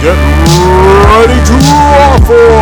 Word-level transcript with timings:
Get 0.00 0.16
ready 0.16 1.44
to 1.44 1.52
waffle! 1.68 2.56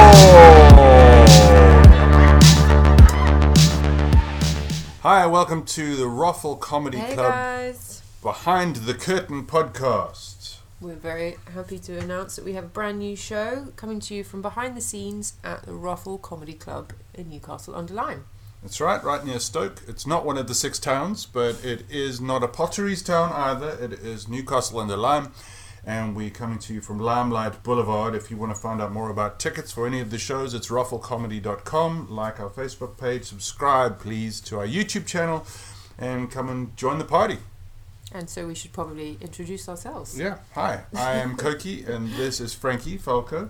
Hi, 5.03 5.25
welcome 5.25 5.65
to 5.67 5.95
the 5.95 6.09
Ruffle 6.09 6.57
Comedy 6.57 6.99
Hey 6.99 7.15
Club 7.15 7.33
guys! 7.33 8.03
Behind 8.25 8.75
the 8.75 8.95
Curtain 8.95 9.47
podcast. 9.47 10.57
We're 10.81 10.97
very 10.97 11.37
happy 11.55 11.79
to 11.79 11.97
announce 12.01 12.35
that 12.35 12.45
we 12.45 12.55
have 12.55 12.65
a 12.65 12.67
brand 12.67 12.99
new 12.99 13.15
show 13.15 13.69
coming 13.77 14.01
to 14.01 14.17
you 14.17 14.25
from 14.25 14.43
behind 14.43 14.77
the 14.77 14.81
scenes 14.81 15.35
at 15.45 15.63
the 15.63 15.75
Ruffle 15.75 16.19
Comedy 16.19 16.55
Club 16.55 16.93
in 17.15 17.29
Newcastle 17.31 17.77
under 17.77 17.95
Lyme. 17.95 18.25
That's 18.63 18.81
right, 18.81 19.05
right 19.05 19.25
near 19.25 19.39
Stoke. 19.39 19.85
It's 19.87 20.09
not 20.09 20.27
one 20.27 20.39
of 20.39 20.49
the 20.49 20.57
six 20.57 20.81
towns, 20.81 21.25
but 21.25 21.65
it 21.65 21.89
is 21.89 22.21
not 22.21 22.43
a 22.43 22.49
potteries 22.49 23.01
town 23.01 23.33
either. 23.33 23.79
It 23.81 23.93
is 23.93 24.27
Newcastle 24.27 24.81
under 24.81 24.97
Lyme. 24.97 25.31
And 25.89 26.15
we're 26.15 26.29
coming 26.29 26.59
to 26.59 26.75
you 26.75 26.83
from 26.83 26.99
Limelight 26.99 27.63
Boulevard. 27.63 28.15
If 28.15 28.31
you 28.31 28.37
want 28.37 28.55
to 28.55 28.61
find 28.61 28.79
out 28.83 28.93
more 28.93 29.09
about 29.09 29.41
tickets 29.41 29.73
for 29.73 29.87
any 29.87 30.01
of 30.01 30.11
the 30.11 30.19
shows, 30.19 30.53
it's 30.53 30.69
rufflecomedy.com. 30.69 32.11
Like 32.11 32.39
our 32.39 32.51
Facebook 32.51 32.99
page, 32.99 33.25
subscribe, 33.25 33.99
please, 33.99 34.39
to 34.43 34.59
our 34.59 34.67
YouTube 34.67 35.07
channel, 35.07 35.47
and 35.99 36.31
come 36.31 36.51
and 36.51 36.77
join 36.77 36.99
the 36.99 37.07
party. 37.07 37.39
And 38.13 38.29
so 38.29 38.47
we 38.47 38.55
should 38.55 38.75
probably 38.75 39.17
introduce 39.23 39.67
ourselves. 39.67 40.19
Yeah, 40.19 40.37
hi, 40.53 40.83
I 40.95 41.15
am 41.15 41.39
Koki, 41.39 41.85
and 41.85 42.11
this 42.17 42.39
is 42.39 42.53
Frankie 42.53 42.99
Falco. 42.99 43.49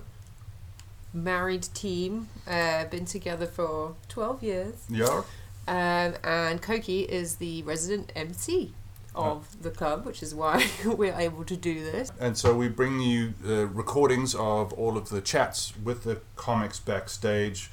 Married 1.13 1.67
team, 1.75 2.29
uh, 2.47 2.85
been 2.85 3.05
together 3.05 3.47
for 3.47 3.97
12 4.11 4.45
years. 4.45 4.75
Yeah, 4.89 5.25
Um, 5.67 6.15
and 6.23 6.63
Koki 6.63 7.01
is 7.01 7.37
the 7.37 7.65
resident 7.65 8.13
MC 8.15 8.75
of 9.15 9.63
the 9.63 9.71
club, 9.71 10.05
which 10.07 10.23
is 10.23 10.35
why 10.35 10.65
we're 10.85 11.15
able 11.19 11.45
to 11.45 11.57
do 11.57 11.83
this. 11.83 12.13
and 12.21 12.37
so 12.39 12.55
we 12.55 12.69
bring 12.69 13.01
you 13.01 13.35
uh, 13.47 13.67
recordings 13.67 14.35
of 14.35 14.73
all 14.75 14.97
of 14.97 15.09
the 15.09 15.21
chats 15.21 15.73
with 15.83 16.05
the 16.05 16.21
comics 16.37 16.79
backstage. 16.79 17.71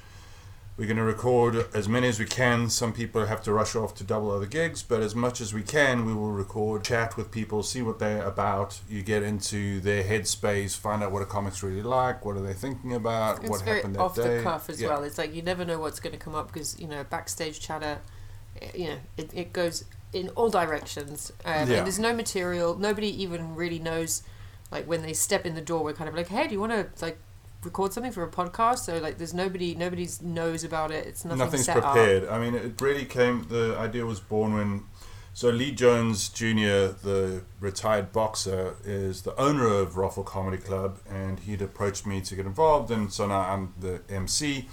We're 0.76 0.84
going 0.86 0.98
to 0.98 1.04
record 1.04 1.66
as 1.72 1.88
many 1.88 2.06
as 2.08 2.18
we 2.18 2.26
can. 2.26 2.68
Some 2.68 2.92
people 2.92 3.24
have 3.24 3.42
to 3.44 3.52
rush 3.52 3.74
off 3.74 3.94
to 3.94 4.04
double 4.04 4.30
other 4.30 4.44
gigs, 4.44 4.82
but 4.82 5.00
as 5.00 5.14
much 5.14 5.40
as 5.40 5.54
we 5.54 5.62
can, 5.62 6.04
we 6.04 6.12
will 6.12 6.32
record, 6.32 6.84
chat 6.84 7.16
with 7.16 7.30
people, 7.30 7.62
see 7.62 7.80
what 7.80 7.98
they're 7.98 8.22
about. 8.22 8.80
You 8.86 9.02
get 9.02 9.22
into 9.22 9.80
their 9.80 10.04
headspace, 10.04 10.76
find 10.76 11.02
out 11.02 11.12
what 11.12 11.22
a 11.22 11.24
comic's 11.26 11.62
really 11.62 11.80
like, 11.82 12.26
what 12.26 12.36
are 12.36 12.42
they 12.42 12.52
thinking 12.52 12.92
about, 12.92 13.40
It's 13.40 13.48
what 13.48 13.62
happened 13.62 13.94
that 13.94 14.00
off 14.02 14.16
day. 14.16 14.36
the 14.38 14.42
cuff 14.42 14.68
as 14.68 14.82
Yeah. 14.82 14.88
well. 14.88 15.02
It's 15.04 15.16
like 15.16 15.34
you 15.34 15.40
never 15.40 15.64
know 15.64 15.78
what's 15.78 15.98
going 15.98 16.12
to 16.12 16.18
come 16.18 16.34
up 16.34 16.48
because 16.52 16.78
you 16.78 16.88
know 16.88 17.04
backstage 17.04 17.58
chatter, 17.58 18.00
eh, 18.60 18.68
you 18.74 18.86
know 18.88 18.98
it, 19.16 19.30
it 19.32 19.52
goes 19.54 19.84
in 20.12 20.28
all 20.30 20.50
directions. 20.50 21.32
Um, 21.44 21.52
Yeah. 21.68 21.76
And 21.78 21.86
there's 21.86 21.98
no 21.98 22.14
material. 22.14 22.76
Nobody 22.76 23.22
even 23.22 23.54
really 23.54 23.78
knows. 23.78 24.22
Like 24.70 24.86
when 24.86 25.02
they 25.02 25.12
step 25.12 25.46
in 25.46 25.54
the 25.54 25.60
door, 25.60 25.84
we're 25.84 25.92
kind 25.92 26.08
of 26.08 26.14
like, 26.14 26.28
hey, 26.28 26.46
do 26.48 26.52
you 26.54 26.60
want 26.60 26.72
to 26.72 26.88
like 27.04 27.18
record 27.62 27.92
something 27.92 28.12
for 28.12 28.24
a 28.24 28.30
podcast? 28.30 28.78
So 28.80 28.98
like, 28.98 29.18
there's 29.18 29.34
nobody. 29.34 29.74
Nobody's 29.74 30.20
knows 30.22 30.64
about 30.64 30.90
it. 30.90 31.06
It's 31.06 31.24
nothing 31.24 31.38
Nothing's 31.38 31.64
set 31.66 31.74
prepared. 31.82 32.28
I 32.28 32.38
mean, 32.38 32.54
it 32.54 32.80
really 32.80 33.04
came. 33.04 33.46
The 33.48 33.76
idea 33.78 34.04
was 34.06 34.20
born 34.20 34.54
when. 34.54 34.84
So 35.34 35.50
Lee 35.50 35.70
Jones 35.70 36.30
Jr., 36.30 36.96
the 37.04 37.42
retired 37.60 38.10
boxer, 38.10 38.76
is 38.84 39.20
the 39.20 39.38
owner 39.38 39.66
of 39.66 39.98
Ruffle 39.98 40.24
Comedy 40.24 40.56
Club, 40.56 40.98
and 41.10 41.40
he'd 41.40 41.60
approached 41.60 42.06
me 42.06 42.22
to 42.22 42.34
get 42.34 42.46
involved, 42.46 42.90
and 42.90 43.12
so 43.12 43.26
now 43.26 43.40
I'm 43.40 43.74
the 43.78 44.00
MC, 44.08 44.66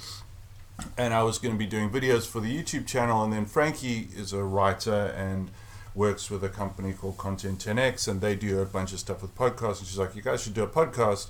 and 0.98 1.14
I 1.14 1.24
was 1.24 1.38
going 1.38 1.54
to 1.54 1.60
be 1.60 1.66
doing 1.66 1.90
videos 1.90 2.28
for 2.28 2.40
the 2.40 2.56
YouTube 2.56 2.86
channel, 2.88 3.24
and 3.24 3.34
then 3.34 3.46
Frankie 3.46 4.10
is 4.16 4.34
a 4.34 4.44
writer 4.44 5.14
and 5.18 5.52
works 5.96 6.30
with 6.30 6.44
a 6.44 6.50
company 6.50 6.94
called 6.94 7.18
Content 7.18 7.60
10X, 7.60 8.08
and 8.08 8.22
they 8.22 8.36
do 8.36 8.60
a 8.60 8.66
bunch 8.66 8.94
of 8.94 9.00
stuff 9.00 9.22
with 9.22 9.36
podcasts, 9.36 9.80
and 9.80 9.88
she's 9.88 9.98
like, 9.98 10.16
you 10.16 10.22
guys 10.22 10.44
should 10.44 10.54
do 10.54 10.64
a 10.64 10.68
podcast, 10.68 11.28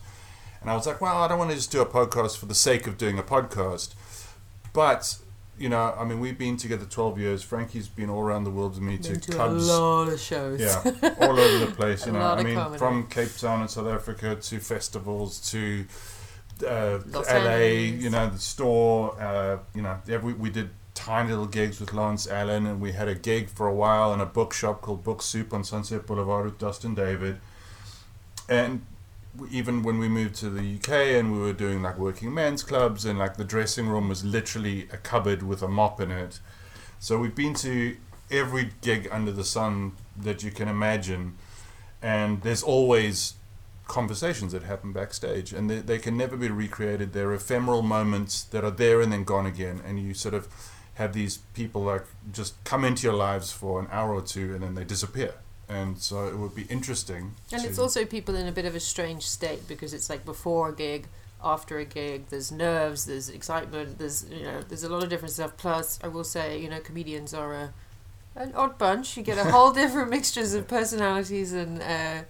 and 0.61 0.69
I 0.69 0.75
was 0.75 0.87
like, 0.87 1.01
well, 1.01 1.17
I 1.21 1.27
don't 1.27 1.37
want 1.37 1.51
to 1.51 1.55
just 1.55 1.71
do 1.71 1.81
a 1.81 1.85
podcast 1.85 2.37
for 2.37 2.45
the 2.45 2.55
sake 2.55 2.87
of 2.87 2.97
doing 2.97 3.19
a 3.19 3.23
podcast, 3.23 3.93
but 4.71 5.17
you 5.57 5.69
know, 5.69 5.95
I 5.97 6.03
mean, 6.03 6.19
we've 6.19 6.37
been 6.37 6.57
together 6.57 6.85
12 6.85 7.19
years. 7.19 7.43
Frankie's 7.43 7.87
been 7.87 8.09
all 8.09 8.21
around 8.21 8.43
the 8.43 8.49
world 8.49 8.73
with 8.73 8.81
me 8.81 8.95
up. 8.95 9.01
to 9.01 9.19
to 9.19 9.31
clubs. 9.31 9.69
a 9.69 9.79
lot 9.79 10.09
of 10.09 10.19
shows. 10.19 10.59
Yeah, 10.59 10.81
all 11.21 11.39
over 11.39 11.65
the 11.65 11.71
place. 11.71 12.05
You 12.05 12.13
know, 12.13 12.21
I 12.21 12.41
mean, 12.43 12.55
comedy. 12.55 12.79
from 12.79 13.07
Cape 13.07 13.35
Town 13.37 13.61
in 13.61 13.67
South 13.67 13.87
Africa 13.87 14.35
to 14.35 14.59
festivals 14.59 15.51
to 15.51 15.85
uh, 16.63 16.99
LA. 17.13 17.55
You 17.55 18.09
know, 18.09 18.29
the 18.29 18.39
store. 18.39 19.19
Uh, 19.21 19.57
you 19.75 19.81
know, 19.81 19.99
we, 20.21 20.33
we 20.33 20.49
did 20.49 20.69
tiny 20.93 21.29
little 21.29 21.47
gigs 21.47 21.79
with 21.79 21.93
Lawrence 21.93 22.27
Allen, 22.27 22.65
and 22.65 22.79
we 22.79 22.91
had 22.91 23.07
a 23.07 23.15
gig 23.15 23.49
for 23.49 23.67
a 23.67 23.73
while 23.73 24.13
in 24.13 24.21
a 24.21 24.25
bookshop 24.25 24.81
called 24.81 25.03
Book 25.03 25.21
Soup 25.21 25.53
on 25.53 25.63
Sunset 25.63 26.05
Boulevard 26.05 26.45
with 26.45 26.57
Dustin 26.57 26.95
David. 26.95 27.39
And 28.47 28.85
even 29.51 29.81
when 29.81 29.97
we 29.97 30.07
moved 30.07 30.35
to 30.35 30.49
the 30.49 30.75
UK 30.75 30.89
and 31.17 31.33
we 31.33 31.39
were 31.39 31.53
doing 31.53 31.81
like 31.81 31.97
working 31.97 32.33
men's 32.33 32.61
clubs 32.61 33.03
and 33.05 33.17
like 33.17 33.37
the 33.37 33.43
dressing 33.43 33.87
room 33.87 34.09
was 34.09 34.23
literally 34.23 34.87
a 34.91 34.97
cupboard 34.97 35.41
with 35.41 35.63
a 35.63 35.67
mop 35.67 35.99
in 35.99 36.11
it. 36.11 36.39
So 36.99 37.17
we've 37.17 37.35
been 37.35 37.55
to 37.55 37.97
every 38.29 38.69
gig 38.81 39.07
under 39.11 39.31
the 39.31 39.43
sun 39.43 39.93
that 40.15 40.43
you 40.43 40.51
can 40.51 40.67
imagine, 40.67 41.35
and 42.01 42.41
there's 42.41 42.63
always 42.63 43.33
conversations 43.93 44.51
that 44.53 44.63
happen 44.63 44.91
backstage, 44.91 45.53
and 45.53 45.69
they, 45.69 45.77
they 45.77 45.99
can 45.99 46.17
never 46.17 46.35
be 46.35 46.49
recreated. 46.49 47.13
They're 47.13 47.31
ephemeral 47.31 47.83
moments 47.83 48.43
that 48.45 48.63
are 48.63 48.71
there 48.71 49.01
and 49.01 49.11
then 49.11 49.23
gone 49.23 49.45
again, 49.45 49.81
and 49.85 49.99
you 49.99 50.15
sort 50.15 50.33
of 50.33 50.47
have 50.95 51.13
these 51.13 51.37
people 51.53 51.83
like 51.83 52.05
just 52.31 52.61
come 52.63 52.83
into 52.83 53.03
your 53.03 53.15
lives 53.15 53.51
for 53.51 53.79
an 53.79 53.87
hour 53.91 54.13
or 54.13 54.21
two 54.21 54.53
and 54.53 54.63
then 54.63 54.75
they 54.75 54.83
disappear. 54.83 55.33
And 55.67 55.97
so 55.97 56.27
it 56.27 56.37
would 56.37 56.53
be 56.53 56.63
interesting. 56.63 57.33
And 57.51 57.65
it's 57.65 57.79
also 57.79 58.05
people 58.05 58.35
in 58.35 58.47
a 58.47 58.51
bit 58.51 58.65
of 58.65 58.75
a 58.75 58.79
strange 58.79 59.23
state 59.23 59.67
because 59.67 59.93
it's 59.93 60.09
like 60.09 60.23
before 60.23 60.69
a 60.69 60.75
gig, 60.75 61.07
after 61.43 61.79
a 61.79 61.85
gig, 61.85 62.27
there's 62.29 62.51
nerves, 62.51 63.05
there's 63.05 63.29
excitement, 63.29 63.97
there's 63.97 64.29
you 64.29 64.43
know, 64.43 64.61
there's 64.61 64.83
a 64.83 64.89
lot 64.89 65.03
of 65.03 65.09
different 65.09 65.33
stuff. 65.33 65.57
Plus, 65.57 65.99
I 66.03 66.09
will 66.09 66.23
say, 66.23 66.59
you 66.59 66.69
know, 66.69 66.79
comedians 66.79 67.33
are 67.33 67.53
a 67.53 67.73
an 68.35 68.51
odd 68.55 68.77
bunch. 68.77 69.17
You 69.17 69.23
get 69.23 69.37
a 69.37 69.49
whole 69.51 69.71
different 69.81 70.09
mixtures 70.09 70.53
of 70.53 70.67
personalities 70.67 71.53
and 71.53 71.81
uh, 71.81 72.23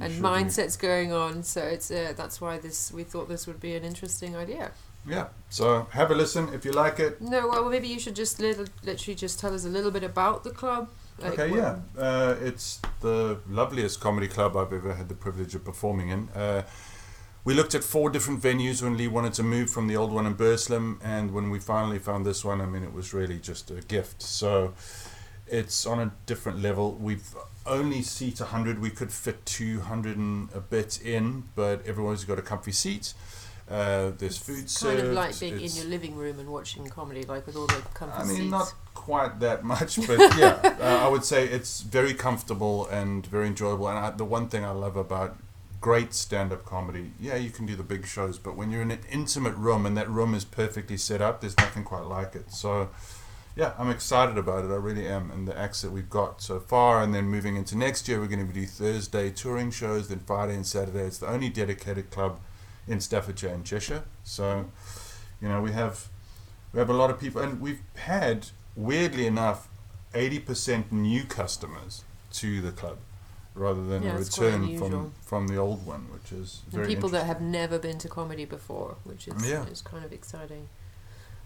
and 0.00 0.12
be. 0.12 0.20
mindsets 0.20 0.78
going 0.78 1.12
on. 1.12 1.42
So 1.42 1.62
it's 1.62 1.90
uh, 1.90 2.12
that's 2.16 2.40
why 2.40 2.58
this 2.58 2.92
we 2.92 3.04
thought 3.04 3.28
this 3.28 3.46
would 3.46 3.60
be 3.60 3.74
an 3.74 3.84
interesting 3.84 4.36
idea. 4.36 4.72
Yeah. 5.06 5.28
So 5.48 5.86
have 5.92 6.10
a 6.10 6.14
listen 6.14 6.52
if 6.52 6.64
you 6.64 6.72
like 6.72 6.98
it. 6.98 7.20
No, 7.20 7.48
well, 7.48 7.68
maybe 7.68 7.88
you 7.88 7.98
should 7.98 8.16
just 8.16 8.38
little, 8.38 8.66
literally 8.84 9.14
just 9.14 9.40
tell 9.40 9.54
us 9.54 9.64
a 9.64 9.68
little 9.68 9.90
bit 9.90 10.04
about 10.04 10.44
the 10.44 10.50
club. 10.50 10.90
Like, 11.18 11.38
okay, 11.38 11.54
yeah. 11.54 11.76
Uh, 11.98 12.36
it's 12.40 12.80
the 13.00 13.38
loveliest 13.48 14.00
comedy 14.00 14.28
club 14.28 14.56
I've 14.56 14.72
ever 14.72 14.94
had 14.94 15.08
the 15.08 15.14
privilege 15.14 15.54
of 15.54 15.64
performing 15.64 16.08
in. 16.10 16.28
Uh, 16.30 16.62
we 17.44 17.54
looked 17.54 17.74
at 17.74 17.82
four 17.82 18.10
different 18.10 18.42
venues 18.42 18.82
when 18.82 18.96
Lee 18.98 19.08
wanted 19.08 19.32
to 19.34 19.42
move 19.42 19.70
from 19.70 19.86
the 19.86 19.96
old 19.96 20.12
one 20.12 20.26
in 20.26 20.34
Burslem, 20.34 21.00
and 21.02 21.32
when 21.32 21.48
we 21.50 21.58
finally 21.58 21.98
found 21.98 22.26
this 22.26 22.44
one, 22.44 22.60
I 22.60 22.66
mean, 22.66 22.82
it 22.82 22.92
was 22.92 23.14
really 23.14 23.38
just 23.38 23.70
a 23.70 23.80
gift. 23.80 24.20
So 24.22 24.74
it's 25.50 25.84
on 25.86 26.00
a 26.00 26.12
different 26.26 26.60
level. 26.62 26.92
We've 26.92 27.34
only 27.66 28.02
seat 28.02 28.40
100. 28.40 28.80
We 28.80 28.90
could 28.90 29.12
fit 29.12 29.44
200 29.46 30.16
and 30.16 30.48
a 30.54 30.60
bit 30.60 31.00
in, 31.02 31.44
but 31.54 31.86
everyone's 31.86 32.24
got 32.24 32.38
a 32.38 32.42
comfy 32.42 32.72
seat. 32.72 33.14
Uh, 33.70 34.10
there's 34.18 34.36
food 34.36 34.64
It's 34.64 34.72
served. 34.80 34.96
kind 34.98 35.08
of 35.08 35.14
like 35.14 35.38
being 35.38 35.60
in 35.60 35.70
your 35.72 35.84
living 35.84 36.16
room 36.16 36.40
and 36.40 36.48
watching 36.48 36.86
comedy, 36.88 37.22
like 37.22 37.46
with 37.46 37.54
all 37.56 37.66
the 37.68 37.82
comfy 37.94 38.16
I 38.16 38.24
mean, 38.24 38.36
seats. 38.36 38.50
not 38.50 38.74
quite 38.94 39.38
that 39.40 39.62
much, 39.62 39.96
but 40.08 40.18
yeah, 40.36 40.58
uh, 40.80 41.06
I 41.06 41.08
would 41.08 41.24
say 41.24 41.46
it's 41.46 41.80
very 41.82 42.12
comfortable 42.12 42.86
and 42.88 43.24
very 43.26 43.46
enjoyable. 43.46 43.88
And 43.88 43.98
I, 43.98 44.10
the 44.10 44.24
one 44.24 44.48
thing 44.48 44.64
I 44.64 44.70
love 44.72 44.96
about 44.96 45.36
great 45.80 46.12
stand-up 46.12 46.64
comedy, 46.64 47.12
yeah, 47.20 47.36
you 47.36 47.50
can 47.50 47.64
do 47.64 47.76
the 47.76 47.84
big 47.84 48.06
shows, 48.06 48.38
but 48.38 48.56
when 48.56 48.70
you're 48.72 48.82
in 48.82 48.90
an 48.90 49.00
intimate 49.10 49.54
room 49.54 49.86
and 49.86 49.96
that 49.96 50.10
room 50.10 50.34
is 50.34 50.44
perfectly 50.44 50.96
set 50.96 51.22
up, 51.22 51.40
there's 51.40 51.56
nothing 51.56 51.84
quite 51.84 52.04
like 52.04 52.34
it. 52.34 52.50
So, 52.52 52.90
yeah, 53.60 53.74
I'm 53.78 53.90
excited 53.90 54.38
about 54.38 54.64
it. 54.64 54.68
I 54.68 54.76
really 54.76 55.06
am, 55.06 55.30
and 55.30 55.46
the 55.46 55.56
acts 55.56 55.82
that 55.82 55.90
we've 55.92 56.08
got 56.08 56.40
so 56.40 56.58
far. 56.58 57.02
And 57.02 57.14
then 57.14 57.26
moving 57.26 57.56
into 57.56 57.76
next 57.76 58.08
year, 58.08 58.18
we're 58.18 58.26
going 58.26 58.46
to 58.46 58.54
do 58.54 58.64
Thursday 58.64 59.30
touring 59.30 59.70
shows, 59.70 60.08
then 60.08 60.20
Friday 60.20 60.54
and 60.54 60.66
Saturday. 60.66 61.00
It's 61.00 61.18
the 61.18 61.28
only 61.28 61.50
dedicated 61.50 62.10
club 62.10 62.40
in 62.88 63.00
Staffordshire 63.00 63.50
and 63.52 63.62
Cheshire. 63.62 64.04
So, 64.24 64.64
you 65.42 65.48
know, 65.48 65.60
we 65.60 65.72
have 65.72 66.08
we 66.72 66.78
have 66.78 66.88
a 66.88 66.94
lot 66.94 67.10
of 67.10 67.20
people, 67.20 67.42
and 67.42 67.60
we've 67.60 67.82
had 67.96 68.46
weirdly 68.74 69.26
enough, 69.26 69.68
eighty 70.14 70.38
percent 70.38 70.90
new 70.90 71.24
customers 71.24 72.04
to 72.32 72.62
the 72.62 72.72
club, 72.72 72.96
rather 73.54 73.84
than 73.84 74.04
Yeah, 74.04 74.14
a 74.14 74.20
return 74.20 74.78
from 74.78 75.12
from 75.20 75.48
the 75.48 75.58
old 75.58 75.84
one, 75.84 76.06
which 76.10 76.32
is 76.32 76.62
And 76.72 76.86
people 76.86 77.10
that 77.10 77.26
have 77.26 77.42
never 77.42 77.78
been 77.78 77.98
to 77.98 78.08
comedy 78.08 78.46
before, 78.46 78.96
which 79.04 79.28
is 79.28 79.46
Yeah. 79.46 79.66
is 79.66 79.82
kind 79.82 80.02
of 80.02 80.14
exciting. 80.14 80.70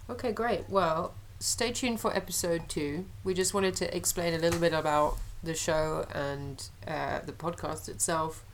Okay, 0.09 0.31
great. 0.31 0.69
Well, 0.69 1.15
stay 1.45 1.71
tuned 1.73 2.01
for 2.01 2.15
episode 2.17 2.69
two. 2.69 3.05
We 3.23 3.35
just 3.35 3.53
wanted 3.53 3.77
to 3.77 3.97
explain 3.97 4.33
a 4.35 4.39
little 4.39 4.59
bit 4.61 4.73
about 4.73 5.19
the 5.43 5.55
show 5.55 6.07
and 6.15 6.67
uh, 6.89 7.21
the 7.25 7.33
podcast 7.33 7.89
itself. 7.89 8.45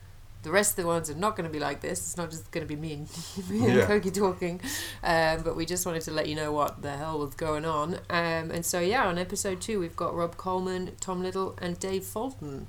The 0.43 0.51
rest 0.51 0.73
of 0.73 0.83
the 0.83 0.87
ones 0.89 1.09
are 1.11 1.15
not 1.15 1.37
going 1.37 1.47
to 1.49 1.53
be 1.53 1.61
like 1.61 1.83
this. 1.83 2.01
It's 2.01 2.17
not 2.17 2.31
just 2.31 2.51
going 2.51 2.67
to 2.67 2.75
be 2.75 2.81
me 2.81 2.95
and, 2.95 3.09
me 3.51 3.65
and 3.67 3.75
Yeah. 3.79 3.87
Koki 3.87 4.11
talking. 4.11 4.61
Um, 5.05 5.43
but 5.43 5.55
we 5.55 5.67
just 5.67 5.87
wanted 5.87 6.03
to 6.03 6.11
let 6.11 6.29
you 6.29 6.35
know 6.35 6.51
what 6.51 6.83
the 6.83 6.97
hell 6.97 7.19
was 7.19 7.35
going 7.35 7.65
on. 7.65 7.95
Um, 8.11 8.51
and 8.51 8.67
so, 8.67 8.81
yeah, 8.81 9.07
on 9.07 9.19
episode 9.19 9.61
two, 9.61 9.79
we've 9.79 9.97
got 9.97 10.15
Rob 10.15 10.37
Coleman, 10.37 10.93
Tom 10.99 11.23
Little, 11.23 11.57
and 11.61 11.79
Dave 11.79 12.05
Fulton. 12.05 12.67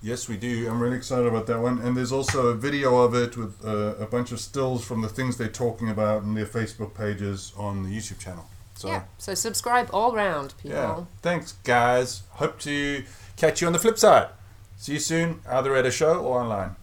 Yes, 0.00 0.28
we 0.28 0.36
do. 0.36 0.68
I'm 0.68 0.80
really 0.80 0.96
excited 0.96 1.26
about 1.26 1.46
that 1.46 1.60
one. 1.60 1.78
And 1.78 1.96
there's 1.96 2.10
also 2.10 2.48
a 2.48 2.54
video 2.54 2.96
of 3.02 3.14
it 3.14 3.36
with 3.36 3.64
uh, 3.64 3.94
a 4.00 4.06
bunch 4.06 4.32
of 4.32 4.40
stills 4.40 4.84
from 4.84 5.02
the 5.02 5.08
things 5.08 5.36
they're 5.36 5.46
talking 5.48 5.88
about 5.88 6.24
in 6.24 6.34
their 6.34 6.46
Facebook 6.46 6.94
pages 6.94 7.52
on 7.56 7.84
the 7.84 7.90
YouTube 7.96 8.18
channel. 8.18 8.46
So, 8.74 8.88
yeah. 8.88 9.02
So 9.18 9.34
subscribe 9.34 9.88
all 9.92 10.12
round, 10.14 10.54
people. 10.60 10.76
yeah. 10.76 11.04
Thanks, 11.20 11.52
guys. 11.64 12.22
Hope 12.32 12.58
to 12.60 13.04
catch 13.36 13.60
you 13.60 13.66
on 13.66 13.72
the 13.72 13.78
flip 13.78 13.98
side. 13.98 14.28
See 14.76 14.94
you 14.94 14.98
soon, 14.98 15.40
either 15.48 15.74
at 15.76 15.86
a 15.86 15.90
show 15.90 16.18
or 16.18 16.40
online. 16.40 16.76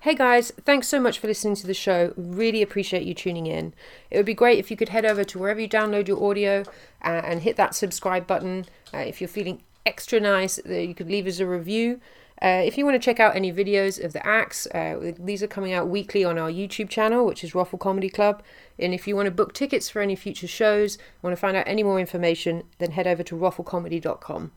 Hey 0.00 0.14
guys, 0.14 0.50
thanks 0.64 0.88
so 0.88 0.98
much 0.98 1.18
for 1.18 1.26
listening 1.26 1.54
to 1.56 1.66
the 1.66 1.74
show. 1.74 2.14
Really 2.16 2.62
appreciate 2.62 3.02
you 3.02 3.12
tuning 3.12 3.46
in. 3.46 3.74
It 4.10 4.16
would 4.16 4.24
be 4.24 4.32
great 4.32 4.58
if 4.58 4.70
you 4.70 4.76
could 4.76 4.88
head 4.88 5.04
over 5.04 5.24
to 5.24 5.38
wherever 5.38 5.60
you 5.60 5.68
download 5.68 6.08
your 6.08 6.24
audio 6.24 6.62
uh, 7.04 7.20
and 7.22 7.42
hit 7.42 7.56
that 7.56 7.74
subscribe 7.74 8.26
button. 8.26 8.64
Uh, 8.94 8.98
if 8.98 9.20
you're 9.20 9.28
feeling 9.28 9.62
extra 9.84 10.18
nice, 10.18 10.58
you 10.66 10.94
could 10.94 11.08
leave 11.10 11.26
us 11.26 11.38
a 11.38 11.46
review. 11.46 12.00
Uh, 12.42 12.62
if 12.64 12.78
you 12.78 12.86
want 12.86 12.94
to 12.94 13.04
check 13.04 13.20
out 13.20 13.36
any 13.36 13.52
videos 13.52 14.02
of 14.02 14.14
the 14.14 14.26
acts, 14.26 14.66
uh, 14.68 15.12
these 15.18 15.42
are 15.42 15.46
coming 15.46 15.74
out 15.74 15.88
weekly 15.88 16.24
on 16.24 16.38
our 16.38 16.50
YouTube 16.50 16.88
channel, 16.88 17.26
which 17.26 17.44
is 17.44 17.54
Ruffle 17.54 17.78
Comedy 17.78 18.08
Club. 18.08 18.42
And 18.78 18.94
if 18.94 19.06
you 19.06 19.14
want 19.14 19.26
to 19.26 19.30
book 19.30 19.52
tickets 19.52 19.90
for 19.90 20.00
any 20.00 20.16
future 20.16 20.46
shows, 20.46 20.96
want 21.20 21.32
to 21.32 21.40
find 21.40 21.54
out 21.54 21.68
any 21.68 21.82
more 21.82 22.00
information, 22.00 22.62
then 22.78 22.92
head 22.92 23.06
over 23.06 23.22
to 23.22 23.36
rufflecomedy.com. 23.36 24.52